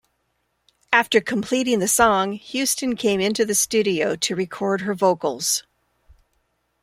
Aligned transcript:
After 0.91 1.21
completing 1.21 1.77
the 1.77 1.87
song, 1.87 2.31
Houston 2.31 2.95
came 2.95 3.21
into 3.21 3.45
the 3.45 3.53
studio 3.53 4.15
to 4.15 4.35
record 4.35 4.81
her 4.81 4.95
vocals. 4.95 5.61